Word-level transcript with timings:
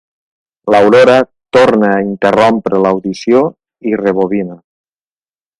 L'Aurora 0.75 1.17
torna 1.57 1.91
a 1.97 2.01
interrompre 2.07 2.81
l'audició 2.87 3.45
i 3.93 3.97
rebobina. 4.05 4.63